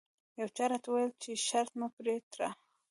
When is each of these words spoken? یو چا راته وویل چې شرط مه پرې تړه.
یو 0.39 0.47
چا 0.55 0.65
راته 0.71 0.87
وویل 0.89 1.11
چې 1.23 1.29
شرط 1.47 1.71
مه 1.79 1.87
پرې 1.95 2.15
تړه. 2.31 2.49